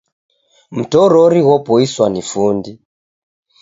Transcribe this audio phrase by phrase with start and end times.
[0.77, 2.71] Mtorori ghopoiswa ni fundi.